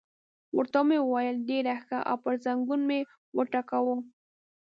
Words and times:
ورته 0.57 0.79
مې 0.87 0.97
وویل: 1.01 1.37
ډېر 1.49 1.65
ښه، 1.85 1.99
او 2.09 2.17
پر 2.23 2.33
زنګون 2.43 2.81
مې 2.89 2.99
وټکاوه. 3.37 3.95